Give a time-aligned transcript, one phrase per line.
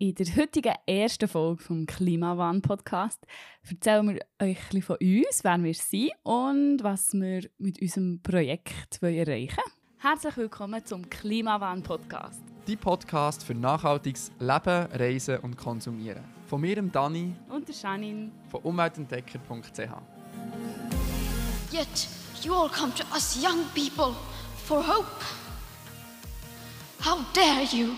[0.00, 3.18] In der heutigen ersten Folge vom Klimawandel-Podcast
[3.68, 8.20] erzählen wir euch ein bisschen von uns, wer wir sind und was wir mit unserem
[8.22, 9.72] Projekt erreichen wollen.
[9.98, 12.40] Herzlich willkommen zum Klimawandel-Podcast.
[12.68, 16.22] Die Podcast für nachhaltiges Leben, Reisen und Konsumieren.
[16.46, 18.30] Von mir, dem Dani Und der Janine.
[18.52, 19.80] von umweltentdecker.ch.
[21.72, 22.08] Yet
[22.44, 24.14] you all come to us young people
[24.64, 25.24] for hope.
[27.04, 27.94] How dare you?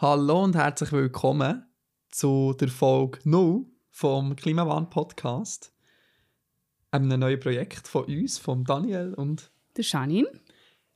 [0.00, 1.66] Hallo und herzlich willkommen
[2.08, 5.74] zu der Folge 0 vom Klimawandel-Podcast.
[6.92, 10.28] Einem neuen Projekt von uns, von Daniel und Der Janine.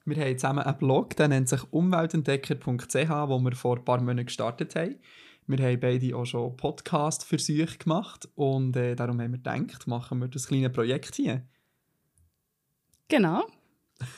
[0.04, 4.26] Wir haben zusammen einen Blog, der nennt sich umweltentdecker.ch, wo wir vor ein paar Monaten
[4.26, 5.00] gestartet haben.
[5.48, 10.28] Wir haben beide auch schon Podcast-Versuche gemacht und äh, darum haben wir gedacht, machen wir
[10.28, 11.44] das kleine Projekt hier.
[13.08, 13.48] Genau.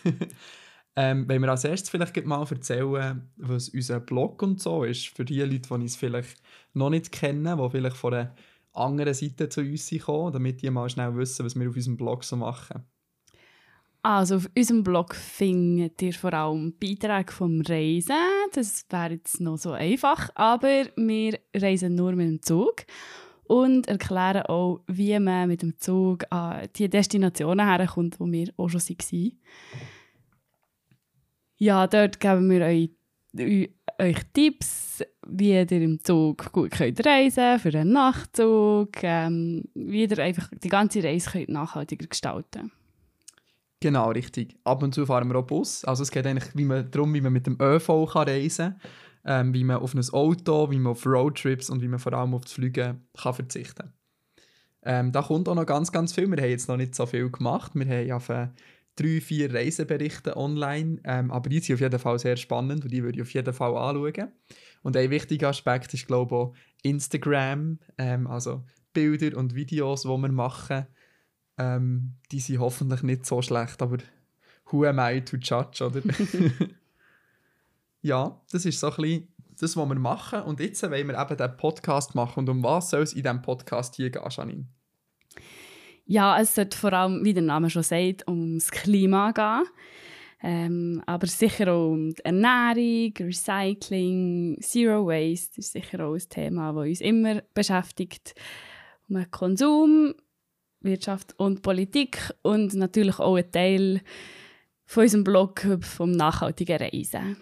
[0.97, 5.25] Ähm, wenn wir als erstes vielleicht mal erzählen, was unser Blog und so ist, für
[5.25, 6.41] die Leute, die uns vielleicht
[6.73, 8.35] noch nicht kennen, die vielleicht von einer
[8.73, 11.97] anderen Seite zu uns sind gekommen, damit die mal schnell wissen, was wir auf unserem
[11.97, 12.85] Blog so machen.
[14.03, 18.15] Also auf unserem Blog findet ihr vor allem Beiträge vom Reisen.
[18.53, 22.85] Das wäre jetzt noch so einfach, aber wir reisen nur mit dem Zug
[23.45, 28.69] und erklären auch, wie man mit dem Zug an die Destinationen herkommt, wo wir auch
[28.69, 29.41] schon waren.
[31.65, 32.91] Ja, dort geben wir euch,
[33.39, 40.05] eu- euch Tipps, wie ihr im Zug gut könnt reisen für einen Nachtzug, ähm, wie
[40.05, 42.71] ihr einfach die ganze Reise könnt nachhaltiger gestalten.
[43.81, 44.59] Genau, richtig.
[44.65, 45.87] Ab und zu fahren wir auch Bus.
[45.87, 48.79] Also es geht eigentlich wie man, darum, wie man mit dem ÖV kann reisen
[49.25, 52.13] kann, ähm, wie man auf ein Auto, wie man auf Roadtrips und wie man vor
[52.13, 53.91] allem auf das Fliegen kann verzichten
[54.83, 56.31] ähm, Da kommt auch noch ganz, ganz viel.
[56.31, 57.73] Wir haben jetzt noch nicht so viel gemacht.
[57.75, 58.49] Wir haben auf äh,
[58.97, 63.03] drei, vier Reiseberichte online, ähm, aber die sind auf jeden Fall sehr spannend und die
[63.03, 64.33] würde ich auf jeden Fall anschauen.
[64.83, 70.09] Und ein wichtiger Aspekt ist, glaube ich, auch Instagram, ähm, also Bilder und Videos, die
[70.09, 70.87] wir machen.
[71.57, 73.99] Ähm, die sind hoffentlich nicht so schlecht, aber
[74.71, 76.03] who am I to judge, oder?
[78.03, 80.43] ja, das ist so ein bisschen das, was wir machen.
[80.43, 82.41] Und jetzt wollen wir eben diesen Podcast machen.
[82.41, 84.67] Und um was soll es in diesem Podcast hier gehen, Janine?
[86.07, 89.65] Ja, es sollte vor allem, wie der Name schon sagt, ums Klima gehen.
[90.43, 96.73] Ähm, aber sicher auch um die Ernährung, Recycling, Zero Waste ist sicher auch ein Thema,
[96.73, 98.35] das uns immer beschäftigt.
[99.09, 100.15] Um den Konsum,
[100.81, 104.03] Wirtschaft und Politik und natürlich auch ein Teil
[104.85, 107.39] von unserem Blog vom nachhaltigen Reisen.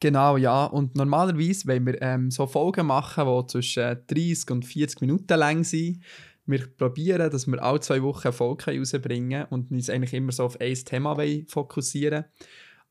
[0.00, 0.64] Genau, ja.
[0.64, 5.64] Und normalerweise wollen wir ähm, so Folgen machen, die zwischen 30 und 40 Minuten lang
[5.64, 6.02] sind.
[6.46, 10.44] Wir probieren, dass wir alle zwei Wochen eine Folge rausbringen und uns eigentlich immer so
[10.44, 11.16] auf ein Thema
[11.48, 12.24] fokussieren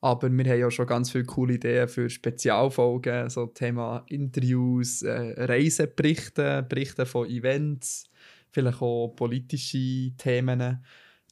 [0.00, 5.34] Aber wir haben ja schon ganz viele coole Ideen für Spezialfolgen, so Thema Interviews, äh,
[5.38, 8.04] Reiseberichte, Berichte von Events,
[8.50, 10.84] vielleicht auch politische Themen.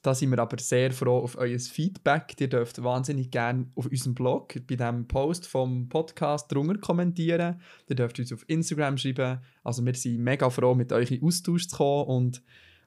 [0.04, 2.36] Da sind wir aber sehr froh auf euer Feedback.
[2.38, 7.58] Ihr dürft wahnsinnig gerne auf unserem Blog bei dem Post vom Podcast drunter kommentieren.
[7.88, 9.40] Ihr dürft uns auf Instagram schreiben.
[9.62, 12.42] Also wir sind mega froh, mit euch in Austausch zu kommen und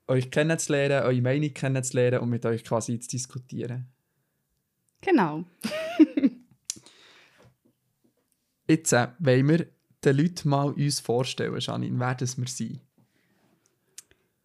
[0.07, 3.88] euch kennenzulernen, eure Meinung kennenzulernen und mit euch quasi zu diskutieren.
[5.01, 5.44] Genau.
[8.67, 9.66] Jetzt äh, wollen wir
[10.06, 12.79] den Leuten mal uns vorstellen, Janine, wer das wir sind.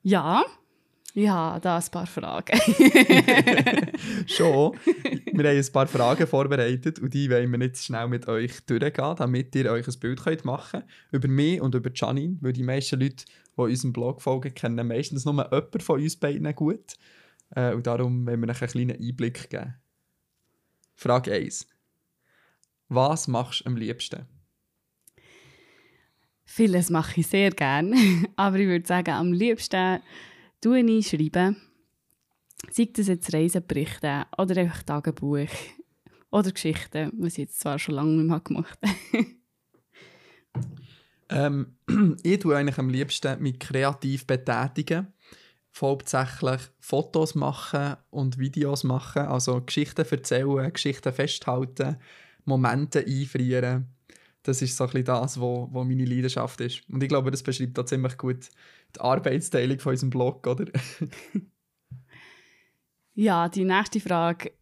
[0.01, 0.43] Ja,
[1.15, 2.59] ja, da ein paar Fragen.
[4.27, 4.77] Schon.
[5.33, 9.17] wir haben ein paar Fragen vorbereitet und die wollen wir jetzt schnell mit euch durchgehen,
[9.17, 12.63] damit ihr euch ein Bild könnt machen könnt über mich und über Janine, weil die
[12.63, 16.95] meisten Leute, die unserem Blog folgen, kennen meistens nur jemanden von uns beiden gut.
[17.51, 19.75] Äh, und darum wollen wir euch einen kleinen Einblick geben.
[20.95, 21.69] Frage 1.
[22.89, 24.27] Was machst du am liebsten?
[26.45, 27.97] Vieles mache ich sehr gerne,
[28.37, 30.01] aber ich würde sagen, am liebsten
[30.65, 31.57] ich schreiben.
[32.71, 35.49] Sei das jetzt Reiseberichte oder einfach Tagebuch
[36.31, 39.27] oder Geschichten, was ich jetzt zwar schon lange nicht mehr gemacht habe.
[41.33, 41.79] Ähm,
[42.23, 45.07] ich tue eigentlich am liebsten mich kreativ betätigen.
[45.81, 51.97] Hauptsächlich Fotos machen und Videos machen, also Geschichten erzählen, Geschichten festhalten,
[52.45, 53.89] Momente einfrieren.
[54.43, 56.83] Das ist so ein bisschen das, wo meine Leidenschaft ist.
[56.91, 58.51] Und ich glaube, das beschreibt auch ziemlich gut
[58.97, 60.67] die Arbeitsteilung von unserem Blog, oder?
[63.15, 64.53] Ja, die nächste Frage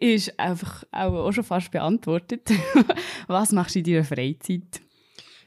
[0.00, 2.50] ist einfach auch, schon fast beantwortet.
[3.26, 4.80] was machst du in deiner Freizeit?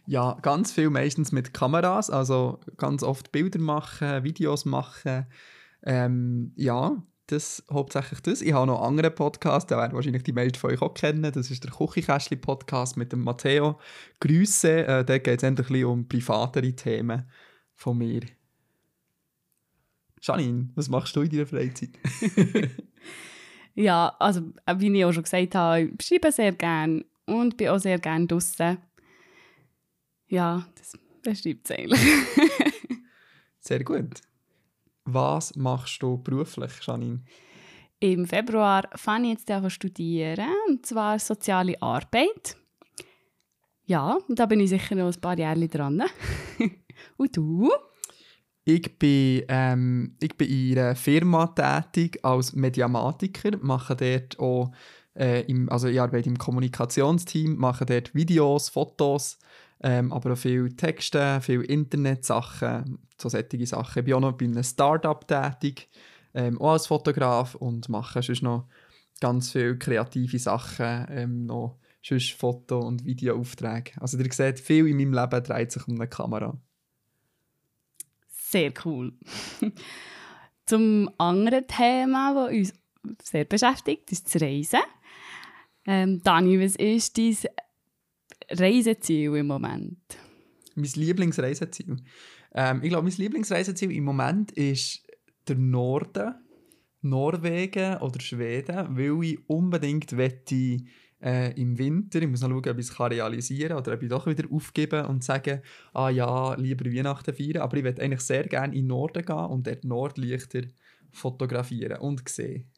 [0.05, 5.25] Ja, ganz viel meistens mit Kameras, also ganz oft Bilder machen, Videos machen.
[5.81, 8.43] Ähm, ja, das hauptsächlich das.
[8.43, 11.31] Ich habe noch einen anderen Podcast, den werden wahrscheinlich die meisten von euch auch kennen.
[11.31, 13.79] Das ist der Küchenkästchen-Podcast mit dem Matteo.
[14.19, 14.85] Grüße.
[14.85, 17.25] Äh, da geht es endlich um privatere Themen
[17.75, 18.21] von mir.
[20.21, 21.91] Janine, was machst du in deiner Freizeit?
[23.75, 27.77] ja, also wie ich auch schon gesagt habe, ich schreibe sehr gerne und bin auch
[27.77, 28.77] sehr gerne draußen.
[30.27, 31.99] Ja, das beschreibt es eigentlich.
[33.59, 34.21] sehr gut.
[35.03, 37.21] Was machst du beruflich, Janine?
[37.99, 42.57] Im Februar fange ich jetzt an studieren, und zwar soziale Arbeit.
[43.85, 46.03] Ja, und da bin ich sicher noch ein paar Jahre dran.
[47.17, 47.71] und du?
[48.67, 54.71] Ich bin, ähm, ich bin in einer Firma tätig als Mediamatiker, mache dort auch,
[55.15, 59.37] äh, im, also ich arbeite im Kommunikationsteam, mache dort Videos, Fotos,
[59.81, 63.99] ähm, aber auch viele Texte, viele Internetsachen, so solche Sachen.
[63.99, 65.89] Ich bin auch noch bei einem Startup tätig,
[66.33, 68.67] ähm, auch als Fotograf und mache sonst noch
[69.21, 73.91] ganz viele kreative Sachen, ähm, noch sonst Foto- und Videoaufträge.
[73.99, 76.57] Also ihr seht, viel in meinem Leben dreht sich um eine Kamera.
[78.49, 79.11] Sehr cool.
[80.67, 82.73] Zum anderen Thema, das uns
[83.23, 84.79] sehr beschäftigt, ist das Reisen.
[85.87, 87.37] Ähm, Dani, was ist dein
[88.51, 89.99] Reiseziel im Moment?
[90.75, 91.97] Mein Lieblingsreiseziel?
[92.53, 95.07] Ähm, ich glaube, mein Lieblingsreiseziel im Moment ist
[95.47, 96.35] der Norden,
[97.01, 100.83] Norwegen oder Schweden, weil ich unbedingt wette
[101.25, 102.21] äh, im Winter.
[102.21, 105.05] Ich muss noch schauen, ob ich es realisieren kann oder ob ich doch wieder aufgeben
[105.05, 105.61] und sagen,
[105.93, 107.63] ah ja, lieber Weihnachten feiern.
[107.63, 110.61] Aber ich würde eigentlich sehr gerne in den Norden gehen und dort Nordlichter
[111.11, 112.69] fotografieren und sehen.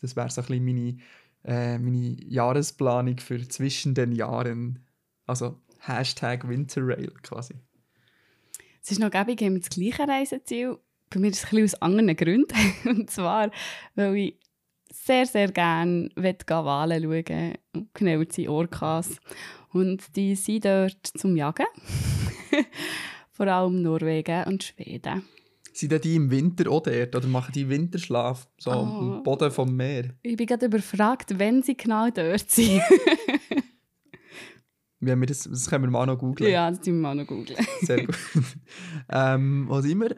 [0.00, 0.96] Das wäre so ein bisschen meine,
[1.44, 4.84] äh, meine Jahresplanung für zwischen den Jahren.
[5.26, 7.54] Also Hashtag Winterrail quasi.
[8.82, 10.78] Es ist noch gäbig, haben wir das gleiche Reiseziel.
[11.10, 12.54] Bei mir ist es ein bisschen aus anderen Gründen.
[12.84, 13.50] und zwar,
[13.94, 14.37] weil ich
[15.04, 17.54] sehr, sehr gerne Wahlen schauen,
[17.94, 19.18] genau die Orcas.
[19.70, 21.66] Und die sind dort zum Jagen.
[23.30, 25.22] Vor allem Norwegen und Schweden.
[25.72, 28.74] Sind die im Winter auch dort oder machen die Winterschlaf so oh.
[28.74, 30.14] am Boden vom Meer?
[30.22, 32.82] Ich bin gerade überfragt, wenn sie genau dort sind.
[35.00, 36.50] ja, das, das können wir mal noch googeln.
[36.50, 37.64] Ja, das können wir mal noch googeln.
[37.82, 38.16] Sehr gut.
[39.08, 40.08] ähm, was immer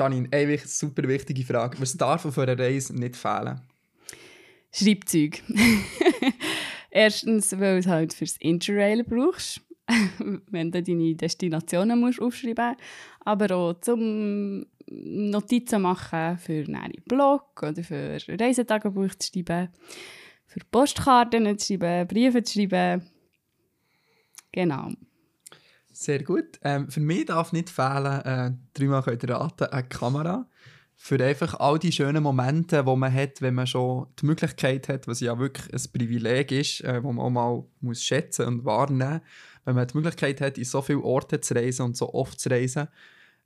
[0.00, 1.78] Janine, eine super wichtige Frage.
[1.78, 3.60] Was darf auf einer Reise nicht fehlen?
[4.72, 5.42] Schreibzeug.
[6.90, 9.60] Erstens, weil du es halt fürs Interrail brauchst,
[10.50, 12.80] wenn du deine Destinationen musst aufschreiben musst.
[13.20, 19.68] Aber auch zum Notizen machen für einen Blog oder für Reisetagebuch zu schreiben,
[20.46, 23.06] für Postkarten zu schreiben, Briefe zu schreiben.
[24.50, 24.92] Genau.
[26.00, 26.58] Sehr gut.
[26.62, 30.48] Ähm, für mich darf nicht fehlen, äh, dreimal könnt ihr raten, eine Kamera.
[30.96, 35.06] Für einfach all die schönen Momente, die man hat, wenn man schon die Möglichkeit hat,
[35.06, 39.20] was ja wirklich ein Privileg ist, äh, wo man auch mal muss schätzen und wahrnehmen
[39.66, 42.48] wenn man die Möglichkeit hat, in so viele Orte zu reisen und so oft zu
[42.48, 42.88] reisen,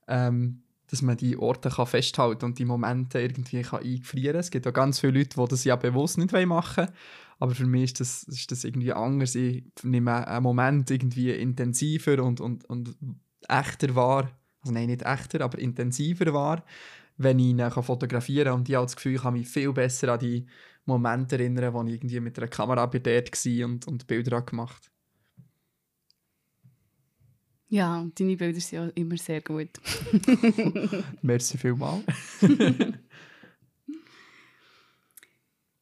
[0.07, 4.41] ähm, dass man die Orte kann festhalten und die Momente irgendwie kann einfrieren kann.
[4.41, 6.95] Es gibt auch ganz viele Leute, die das ja bewusst nicht machen wollen.
[7.39, 9.35] Aber für mich ist das, ist das irgendwie anders.
[9.35, 12.97] Ich nehme einen Moment irgendwie intensiver und, und, und
[13.49, 14.31] echter wahr.
[14.61, 16.65] Also nein, nicht echter, aber intensiver wahr,
[17.17, 18.61] wenn ich ihn fotografieren kann.
[18.61, 20.47] Und ich habe das Gefühl, ich kann mich viel besser an die
[20.87, 24.91] Momente erinnern, wo ich irgendwie mit einer Kamera bei dort war und, und Bilder gemacht
[27.75, 29.71] ja, deine Bilder sind ja immer sehr gut.
[31.23, 32.05] Merci vielmals.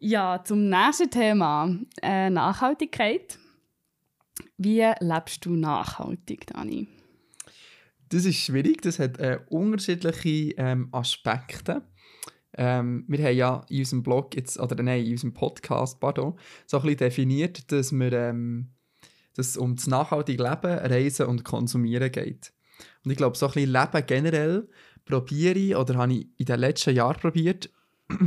[0.05, 1.79] Ja, zum nächsten Thema.
[2.03, 3.39] Äh, Nachhaltigkeit.
[4.59, 6.89] Wie lebst du nachhaltig, Dani?
[8.09, 8.83] Das ist schwierig.
[8.83, 11.83] Das hat äh, unterschiedliche ähm, Aspekte.
[12.55, 16.79] Ähm, wir haben ja in unserem Blog, jetzt, oder nein, in unserem Podcast, pardon, so
[16.79, 18.73] ein bisschen definiert, dass, wir, ähm,
[19.37, 22.53] dass es um das nachhaltige Leben, Reisen und Konsumieren geht.
[23.05, 24.69] Und ich glaube, so ein bisschen Leben generell
[25.05, 27.71] probiere ich, oder habe ich in den letzten Jahren probiert,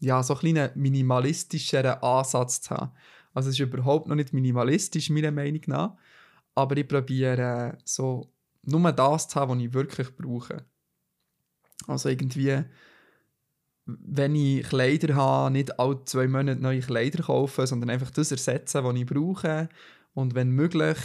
[0.00, 2.92] ja, so ein einen minimalistischeren Ansatz zu haben.
[3.34, 5.96] Also es ist überhaupt noch nicht minimalistisch, meiner Meinung nach,
[6.54, 8.30] aber ich probiere so
[8.62, 10.64] nur das zu haben, was ich wirklich brauche.
[11.86, 12.64] Also irgendwie,
[13.84, 18.84] wenn ich Kleider habe, nicht alle zwei Monate neue Kleider kaufen, sondern einfach das ersetzen,
[18.84, 19.68] was ich brauche
[20.14, 20.98] und wenn möglich,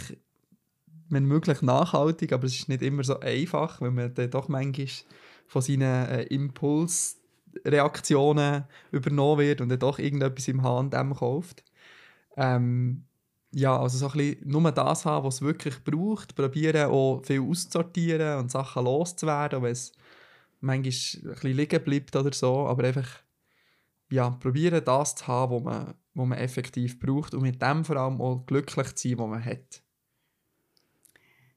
[1.09, 4.87] wenn möglich nachhaltig, aber es ist nicht immer so einfach, weil man dann doch manchmal
[5.47, 7.20] von seinen äh, Impuls
[7.65, 11.63] Reaktionen übernommen wird und dann doch irgendetwas im H&M kauft.
[12.37, 13.05] Ähm,
[13.53, 16.35] ja, also so ein bisschen nur das haben, was es wirklich braucht.
[16.35, 19.91] Probieren auch viel auszusortieren und Sachen loszuwerden, wenn es
[20.61, 23.09] manchmal ein bisschen liegen bleibt oder so, aber einfach
[24.11, 27.95] ja, probieren das zu haben, was man, was man effektiv braucht und mit dem vor
[27.97, 29.81] allem auch glücklich zu sein, was man hat.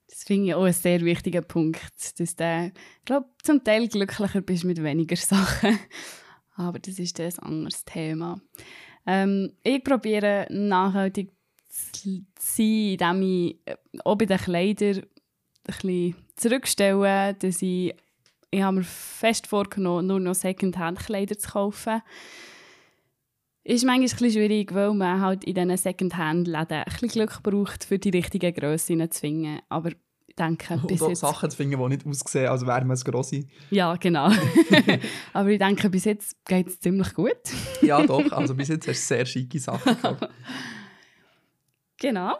[0.08, 1.80] Das finde ich auch einen sehr wichtigen Punkt,
[2.20, 5.78] dass du, ich glaube, zum Teil glücklicher bist mit weniger Sachen.
[6.56, 8.40] Aber das ist ein anderes Thema.
[9.06, 11.32] Ähm, ich probiere nachhaltig
[11.68, 15.04] zu sein, indem ich äh, auch bei den Kleidern ein
[15.64, 17.94] bisschen zurückstelle, dass ich,
[18.50, 22.02] ich habe mir fest vorgenommen, nur noch Secondhand-Kleider zu kaufen.
[23.66, 27.84] Ist manchmal ein bisschen schwierig, weil man halt in diesen Secondhand-Läden ein bisschen Glück braucht,
[27.84, 29.58] für die richtigen Grössen zu finden.
[29.70, 29.96] Aber ich
[30.38, 31.20] denke, bis Und jetzt...
[31.20, 33.48] Sachen zu finden, die nicht aussehen, als wären wir ein Grossi.
[33.70, 34.30] Ja, genau.
[35.32, 37.32] Aber ich denke, bis jetzt geht es ziemlich gut.
[37.80, 38.32] Ja, doch.
[38.32, 40.28] Also bis jetzt hast du sehr schicke Sachen gehabt.
[41.98, 42.36] Genau.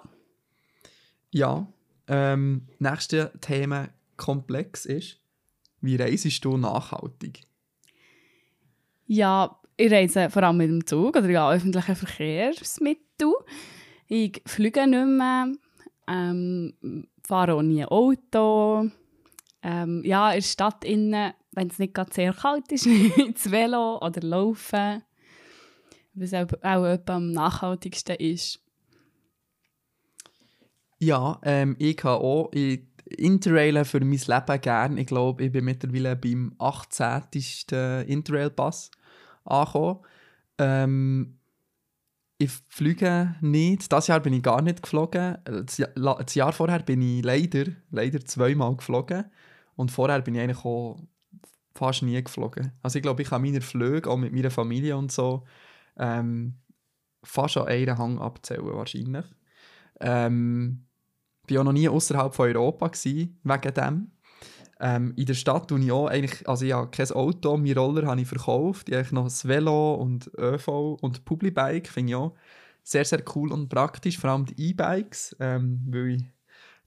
[1.31, 1.66] Ja.
[2.07, 5.21] Ähm, nächste Themenkomplex ist,
[5.81, 7.47] wie reisest du nachhaltig?
[9.07, 13.33] Ja, ich reise vor allem mit dem Zug oder ja, öffentlichen Verkehrsmittel.
[14.07, 15.52] Ich fliege nicht mehr,
[16.09, 16.75] ähm,
[17.26, 18.90] fahre auch nie Auto.
[19.62, 23.99] Ähm, ja, in der Stadt, innen, wenn es nicht gerade sehr kalt ist, ins Velo
[24.00, 25.02] oder laufen.
[26.14, 28.61] Was auch, auch etwa am nachhaltigsten ist.
[30.99, 34.99] Ja, ähm, ich habe auch ich Interrailen für mein Leben gern.
[34.99, 37.23] Ich glaube, ich bin mittlerweile beim 18.
[38.07, 38.90] Interrail-Pass
[39.44, 40.00] angekommen.
[40.58, 41.38] Ähm,
[42.38, 43.92] ich fliege nicht.
[43.92, 45.38] Das Jahr bin ich gar nicht geflogen.
[45.44, 49.24] Das Jahr, vorher bin ich leider, leider zweimal geflogen.
[49.76, 50.58] Und vorher bin ich eigentlich
[51.74, 52.72] fast nie geflogen.
[52.82, 55.44] Also ich glaube, ich kann meine Flüge, auch mit meiner Familie und so,
[55.96, 56.54] ähm,
[57.22, 59.24] fast an einen Hang abzählen wahrscheinlich.
[60.00, 60.86] Ähm,
[61.46, 64.10] ich war auch noch nie außerhalb von Europa gewesen, wegen dem.
[64.87, 68.07] Ähm, in der Stadt tue ich auch eigentlich, also ich habe kein Auto, meine Roller
[68.07, 68.91] habe ich verkauft.
[68.91, 72.37] Ich habe noch ein Velo und ÖV und Publibike, finde ich auch
[72.83, 76.25] sehr, sehr cool und praktisch, vor allem die E-Bikes, ähm, weil ich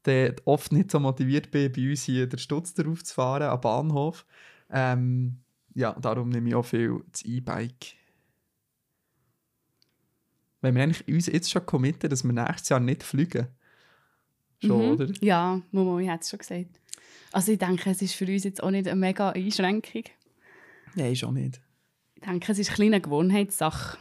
[0.04, 3.60] dann oft nicht so motiviert bin, bei uns hier den Stutz darauf zu fahren, am
[3.62, 4.28] Bahnhof.
[4.70, 5.40] Ähm,
[5.74, 7.96] ja, darum nehme ich auch viel das E-Bike.
[10.62, 13.48] Wenn wir eigentlich uns jetzt schon committen, dass wir nächstes Jahr nicht fliegen.
[14.60, 14.92] Schon, Mhm.
[14.92, 15.08] oder?
[15.20, 16.80] Ja, Momo, ich hätte es schon gesagt.
[17.38, 20.02] Also ich denke, es ist für uns jetzt auch nicht eine mega Einschränkung.
[20.96, 21.62] Nein, schon nicht.
[22.16, 24.00] Ich denke, es ist eine kleine Gewohnheitssache,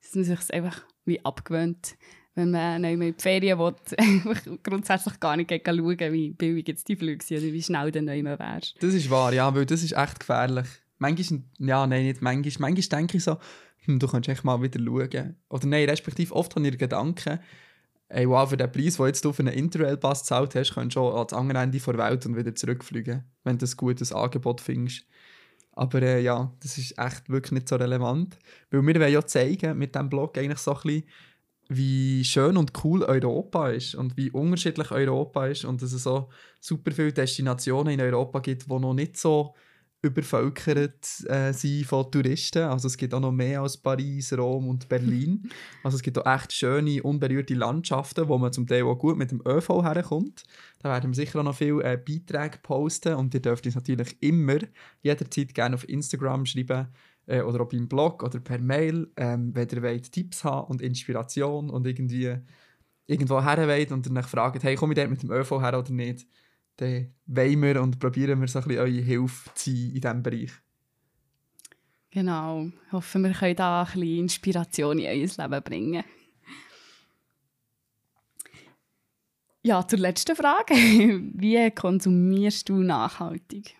[0.00, 1.98] dass man sich einfach wie abgewöhnt,
[2.34, 6.68] wenn man nicht mehr in die Ferien will, einfach grundsätzlich gar nicht schauen, wie billig
[6.68, 8.82] jetzt die Flüge sind oder wie schnell du neu wärst.
[8.82, 10.68] Das ist wahr, ja, weil das ist echt gefährlich.
[10.96, 12.70] Manchmal, ja, nein, nicht manchmal.
[12.70, 13.36] Manchmal denke ich so,
[13.84, 15.36] hm, du könntest echt mal wieder schauen.
[15.50, 17.40] Oder nein, respektive oft habe ich Gedanken,
[18.10, 21.00] ey, wow, für den Preis, den jetzt du für einen Interrail-Pass gezahlt hast, könntest du
[21.00, 25.06] schon ans andere Ende der Welt und wieder zurückfliegen, wenn du ein gutes Angebot findest.
[25.72, 28.36] Aber äh, ja, das ist echt wirklich nicht so relevant.
[28.70, 31.04] Weil wir wollen ja zeigen mit diesem Blog eigentlich so ein bisschen,
[31.68, 36.28] wie schön und cool Europa ist und wie unterschiedlich Europa ist und dass es so
[36.58, 39.54] super viele Destinationen in Europa gibt, die noch nicht so
[40.02, 42.62] übervölkert äh, sind von Touristen.
[42.62, 45.50] Also es gibt auch noch mehr als Paris, Rom und Berlin.
[45.82, 49.30] Also es gibt auch echt schöne, unberührte Landschaften, wo man zum Teil auch gut mit
[49.30, 50.44] dem ÖV herkommt.
[50.78, 54.16] Da werden wir sicher auch noch viele äh, Beiträge posten und ihr dürft uns natürlich
[54.20, 54.58] immer
[55.02, 56.88] jederzeit gerne auf Instagram schreiben
[57.26, 60.82] äh, oder auch beim Blog oder per Mail, ähm, wenn ihr wollt, Tipps haben und
[60.82, 62.36] Inspiration und irgendwie
[63.06, 65.92] irgendwo her wollt und dann fragt, hey, komme ich dort mit dem ÖV her oder
[65.92, 66.26] nicht,
[66.76, 70.22] dann wollen wir und probieren wir so ein bisschen eure Hilfe zu sein in diesem
[70.22, 70.52] Bereich.
[72.10, 72.66] Genau.
[72.86, 76.04] Ich hoffe, wir können da ein bisschen Inspiration in euer Leben bringen.
[79.62, 80.74] Ja, zur letzten Frage.
[80.74, 83.76] Wie konsumierst du nachhaltig?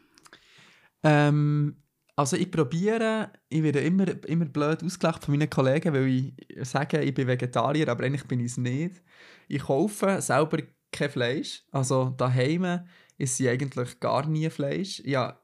[1.02, 1.76] Ähm,
[2.14, 6.35] also ich probiere, ich werde immer, immer blöd ausgelacht von meinen Kollegen, weil ich
[6.68, 9.02] sage, ich bin Vegetarier, aber eigentlich bin ich es nicht.
[9.49, 10.59] Ich kaufe selber
[10.92, 11.62] kein Fleisch.
[11.70, 12.87] Also daheim
[13.18, 15.02] ist sie eigentlich gar nie Fleisch.
[15.04, 15.40] Ja,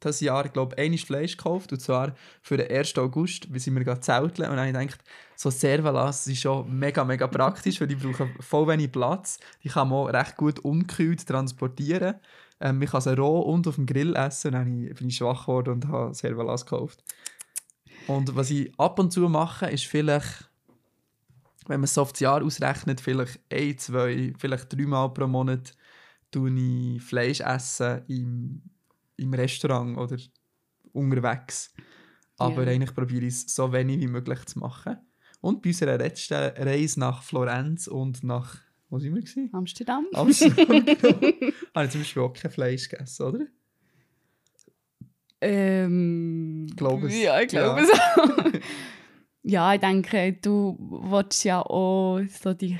[0.00, 2.96] das Jahr, glaube ich, einmal Fleisch gekauft, und zwar für den 1.
[2.98, 4.50] August, wie sind wir gerade zelteln.
[4.50, 5.04] Und dann habe ich gedacht,
[5.36, 9.38] so Servalas ist schon mega, mega praktisch, weil die brauchen voll wenig Platz.
[9.64, 12.16] Die kann man auch recht gut unkühlt transportieren.
[12.60, 14.52] Ähm, ich kann sie roh und auf dem Grill essen.
[14.52, 17.02] Dann bin ich schwach geworden und habe Servalas gekauft.
[18.06, 20.47] Und was ich ab und zu mache, ist vielleicht,
[21.68, 25.74] wenn man es so auf das Jahr ausrechnet, vielleicht ein, zwei, vielleicht dreimal pro Monat
[26.30, 28.62] tue ich Fleisch essen im,
[29.16, 30.16] im Restaurant oder
[30.92, 31.72] unterwegs.
[32.38, 32.70] Aber Ja.
[32.72, 34.96] eigentlich probiere ich es so wenig wie möglich zu machen.
[35.40, 38.56] Und bei unserer letzten Reise nach Florenz und nach,
[38.90, 39.20] wo sind wir?
[39.22, 39.50] Gewesen?
[39.52, 40.06] Amsterdam?
[40.12, 41.20] Amsterdam, genau.
[41.74, 43.46] Habe ich zum Beispiel auch kein Fleisch gegessen, oder?
[45.40, 47.22] Ähm, Glaube es.
[47.22, 47.86] Ja, ich glaube Ja.
[47.86, 48.58] so.
[49.42, 50.76] ja, ich denke, du
[51.10, 52.78] willst ja auch so die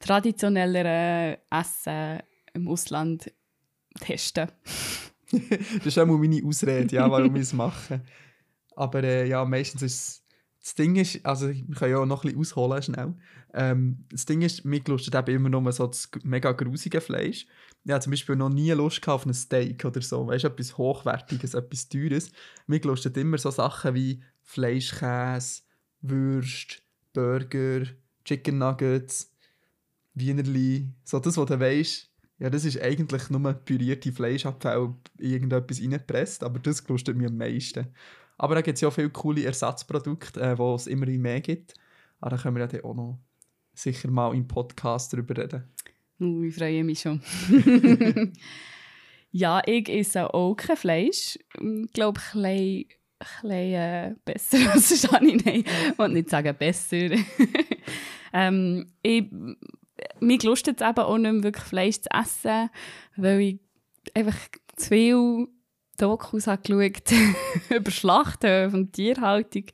[0.00, 2.18] traditionelleren Essen
[2.52, 3.32] im Ausland
[4.00, 4.48] testen.
[5.32, 8.02] das ist auch meine Ausrede, ja, warum ich es mache.
[8.76, 10.20] Aber äh, ja, meistens ist es-
[10.62, 13.14] das Ding ist, also wir können ja auch noch ein bisschen ausholen schnell.
[13.54, 17.46] Ähm, das Ding ist, mir lustet eben immer nur so das mega grusige Fleisch.
[17.82, 20.76] Ich habe zum Beispiel noch nie Lust auf ein Steak oder so, weißt du, etwas
[20.76, 22.30] Hochwertiges, etwas Teures.
[22.66, 25.62] Mir lustet immer so Sachen wie Fleischkäse,
[26.02, 26.76] Würste,
[27.12, 27.86] Burger,
[28.24, 29.34] Chicken Nuggets,
[30.14, 35.80] Wienerli, so das, was du weißt, ja, das ist eigentlich nur pürierte Fleischabfälle in irgendetwas
[35.80, 37.88] reingepresst, aber das lustet mir am meisten.
[38.38, 41.74] Aber da gibt es ja auch viele coole Ersatzprodukte, äh, wo es immer mehr gibt.
[42.18, 43.18] Aber da können wir ja dann auch noch
[43.74, 45.64] sicher mal im Podcast drüber reden.
[46.18, 47.20] Uh, ich freue mich schon.
[49.30, 51.38] ja, ich esse auch kein Fleisch.
[51.60, 52.84] Ich glaube, ein
[53.20, 55.36] bisschen, äh, besser als Shani.
[55.44, 57.10] Nein, ich will nicht sagen besser.
[58.32, 59.24] ähm, ich,
[60.20, 62.70] mich lustet es eben auch nicht mehr wirklich Fleisch zu essen,
[63.16, 63.60] weil ich
[64.14, 64.36] einfach
[64.76, 65.48] zu viel
[65.98, 67.12] Dokus habe geschaut
[67.70, 69.64] über Schlachthöfe und Tierhaltung.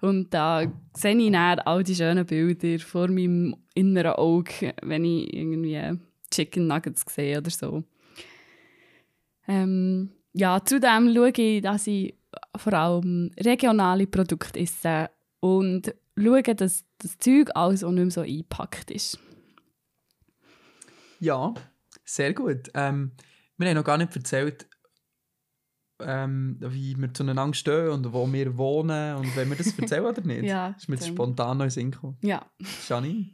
[0.00, 0.62] Und da
[0.96, 5.98] sehe ich dann all die schönen Bilder vor meinem inneren Auge, wenn ich irgendwie
[6.30, 7.84] Chicken Nuggets sehe oder so.
[9.46, 12.14] Ähm, ja, zudem schaue ich, dass ich
[12.56, 15.10] vor allem regionale Produkte esse
[15.40, 19.18] und schaue, dass das Zeug alles auch nicht mehr so eingepackt ist.
[21.18, 21.54] Ja,
[22.04, 22.70] sehr gut.
[22.74, 23.12] Ähm,
[23.56, 24.66] wir haben noch gar nicht erzählt,
[26.00, 30.22] ähm, wie wir zueinander stehen und wo wir wohnen und wenn wir das erzählen oder
[30.24, 30.44] nicht.
[30.44, 31.94] Ja, ist mir jetzt spontan noch in.
[32.22, 32.46] Ja,
[32.88, 33.30] Janine?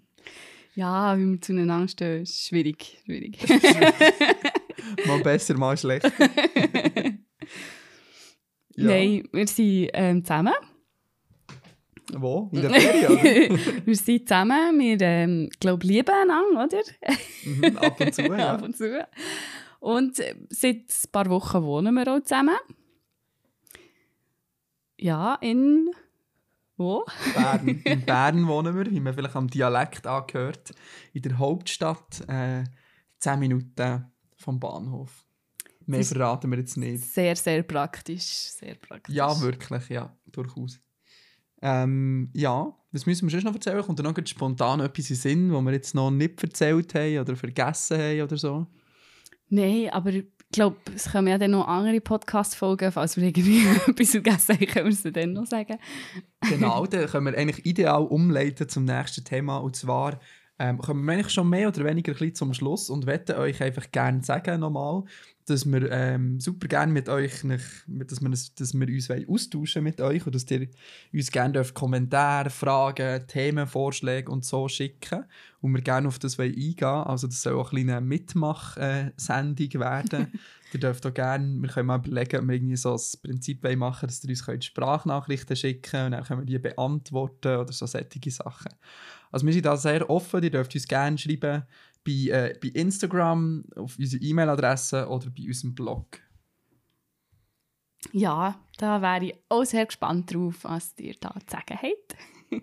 [0.75, 3.01] ja wie wir zueinander stehen, ist schwierig.
[3.05, 3.39] schwierig.
[5.07, 6.13] Mal besser, mal schlechter.
[8.77, 8.89] Ja.
[8.89, 10.55] Nein, wir sind ähm, zusammen.
[12.13, 12.49] Wo?
[12.53, 13.59] In der Ferien?
[13.85, 16.83] wir sind zusammen, wir ähm, glaub, lieben einander, oder?
[17.45, 18.55] mhm, ab und zu, ja.
[18.55, 19.09] Ab und zu.
[19.81, 22.57] Und äh, seit ein paar Wochen wohnen wir auch zusammen.
[24.99, 25.91] Ja, in...
[26.77, 27.07] Wo?
[27.35, 27.69] Bern.
[27.85, 30.75] In Bern wohnen wir, wie man vielleicht am Dialekt angehört.
[31.15, 32.65] In der Hauptstadt, äh,
[33.21, 35.26] 10 Minuten vom Bahnhof.
[35.87, 37.05] Mehr Das verraten wir jetzt nicht.
[37.05, 38.25] Sehr, sehr praktisch.
[38.25, 39.15] Sehr praktisch.
[39.15, 40.81] Ja, wirklich, ja, durchaus.
[41.63, 43.83] Ähm, ja, was müssen wir sonst noch erzählen?
[43.83, 47.37] Kommt da noch spontan etwas in Sinn, was wir jetzt noch nicht erzählt haben oder
[47.37, 48.67] vergessen haben oder so?
[49.49, 52.93] Nein, aber ich glaube, es kommen ja dann noch andere Podcast-Folgen.
[52.93, 55.79] Falls wir irgendwie etwas vergessen haben, können wir es dann noch sagen.
[56.49, 59.59] Genau, dann können wir eigentlich ideal umleiten zum nächsten Thema.
[59.59, 60.19] Und zwar
[60.59, 63.63] ähm, kommen wir eigentlich schon mehr oder weniger ein bisschen zum Schluss und möchten euch
[63.63, 65.05] einfach gerne sagen nochmal,
[65.47, 70.01] dass wir ähm, super gerne mit euch, nicht, dass wir, dass wir uns austauschen mit
[70.01, 70.69] euch und dass ihr
[71.13, 75.25] uns gerne dürft Kommentare, Fragen, Themenvorschläge und so schicken
[75.61, 80.33] und wir gerne auf das eingehen Also das soll auch eine kleine Mitmach-Sendung werden.
[80.73, 84.07] ihr dürft auch gerne, wir können mal überlegen, ob wir irgendwie so das Prinzip machen
[84.09, 88.73] dass ihr uns Sprachnachrichten schicken und dann können wir die beantworten oder so solche Sachen.
[89.31, 91.65] Also wir sind da sehr offen, ihr dürft uns gerne schreiben
[92.05, 96.21] bei, äh, bei Instagram, auf unsere E-Mail-Adresse oder bei unserem Blog.
[98.13, 102.17] Ja, da wäre ich auch sehr gespannt drauf, was ihr da zu sagen habt.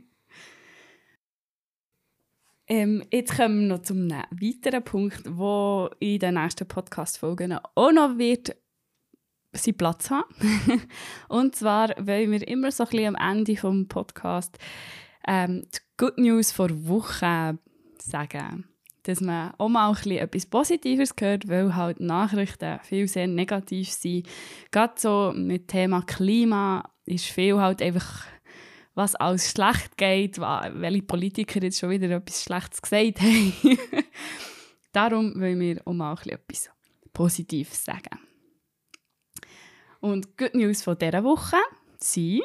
[2.68, 8.18] ähm, jetzt kommen wir noch zum weiteren Punkt, wo in den nächsten Podcast-Folgen auch noch
[8.18, 8.56] wird
[9.52, 10.34] seinen Platz haben.
[11.28, 14.60] Und zwar wollen wir immer so ein bisschen am Ende des Podcasts
[15.28, 15.66] ähm,
[15.98, 17.58] Good News vor Woche
[18.00, 18.66] sagen.
[19.04, 23.92] Dass man auch mal ein bisschen etwas Positives hört, weil halt Nachrichten viel sehr negativ
[23.92, 24.28] sind.
[24.72, 28.26] Gerade so mit Thema Klima ist viel halt einfach,
[28.96, 33.54] was alles schlecht geht, welche Politiker jetzt schon wieder etwas Schlechtes gesagt haben.
[34.94, 36.70] Darum wollen wir auch mal ein bisschen etwas
[37.12, 38.20] Positives sagen.
[40.00, 41.58] Und Good News von dieser Woche
[41.98, 42.42] sind...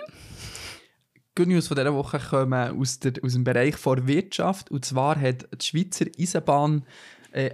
[1.38, 4.72] Good News von dieser Woche kommen aus, der, aus dem Bereich der Wirtschaft.
[4.72, 6.84] Und zwar hat die Schweizer Eisenbahn
[7.30, 7.50] äh,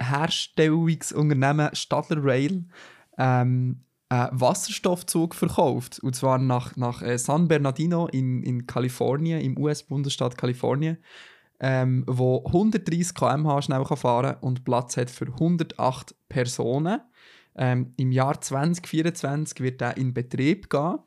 [1.75, 2.65] Stadler Rail
[3.19, 6.01] ähm, einen Wasserstoffzug verkauft.
[6.01, 10.97] Und zwar nach, nach äh, San Bernardino in, in Kalifornien, im US-Bundesstaat Kalifornien,
[11.61, 17.03] ähm, wo 130 km/h schnell kann fahren und Platz hat für 108 Personen.
[17.57, 20.99] Ähm, Im Jahr 2024 wird er in Betrieb gehen.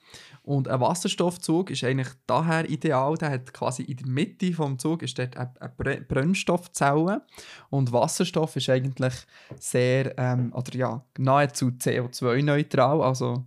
[0.48, 3.18] Und ein Wasserstoffzug ist eigentlich daher ideal.
[3.18, 7.22] Der hat quasi in der Mitte vom Zug ist dort eine, eine Br- Brennstoffzelle.
[7.70, 9.14] Und Wasserstoff ist eigentlich
[9.60, 13.02] sehr, ähm, oder ja, nahezu CO2-neutral.
[13.02, 13.44] Also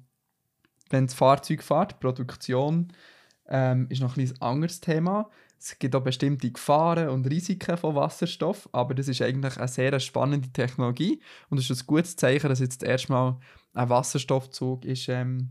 [0.91, 2.01] wenn das Fahrzeug fährt.
[2.01, 2.93] Produktion
[3.49, 5.31] ähm, ist noch ein ein anderes Thema.
[5.59, 9.99] Es gibt auch bestimmte Gefahren und Risiken von Wasserstoff, aber das ist eigentlich eine sehr
[10.01, 13.39] spannende Technologie und es ist ein gutes Zeichen, dass jetzt erstmal
[13.73, 15.51] ein Wasserstoffzug ist, ähm,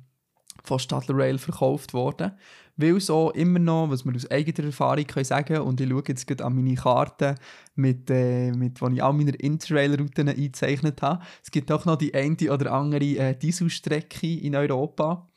[0.63, 2.31] von Stadler Rail verkauft worden.
[2.77, 6.25] Weil so immer noch, was wir aus eigener Erfahrung können sagen und ich schaue jetzt
[6.25, 7.35] gerade an meine Karte,
[7.75, 12.13] mit, äh, mit wo ich all meine Interrail-Routen eingezeichnet habe, es gibt auch noch die
[12.13, 15.27] eine oder andere äh, Dieselstrecke in Europa,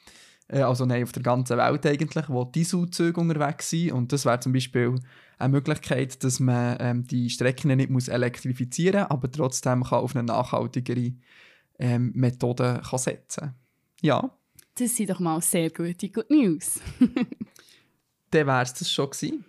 [0.47, 4.39] äh, also nein, auf der ganzen Welt eigentlich, wo Dieselzüge unterwegs sind und das wäre
[4.39, 4.95] zum Beispiel
[5.39, 10.15] eine Möglichkeit, dass man ähm, die Strecken nicht muss elektrifizieren muss, aber trotzdem kann auf
[10.15, 11.13] eine nachhaltigere
[11.81, 13.55] ähm, Methode kann setzen
[14.01, 14.31] Ja.
[14.75, 16.81] Das sind doch mal sehr gute Good News.
[18.31, 19.45] Dann wäre es das schon gewesen.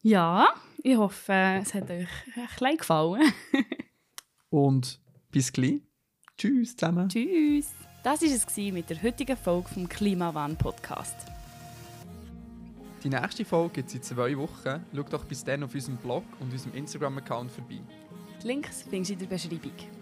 [0.00, 0.48] Ja,
[0.82, 3.32] ich hoffe, es hat euch ein bisschen gefallen.
[4.50, 4.98] Und
[5.30, 5.80] bis gleich.
[6.38, 7.08] Tschüss zusammen.
[7.08, 7.70] Tschüss.
[8.02, 11.16] Das war es mit der heutigen Folge vom Klimawandel Podcast.
[13.04, 14.84] Die nächste Folge gibt es in zwei Wochen.
[14.94, 17.80] Schau doch bis dann auf unserem Blog und unserem Instagram-Account vorbei.
[18.42, 20.01] Die Links findest du in der Beschreibung.